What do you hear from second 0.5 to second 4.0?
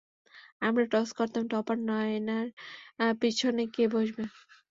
আমরা টস করতাম টপার নায়নার পিছনে কে